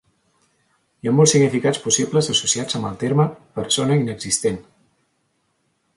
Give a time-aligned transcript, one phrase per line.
[1.03, 3.27] Hi ha molts significats possibles associats amb el terme
[3.61, 4.59] "persona inexistent".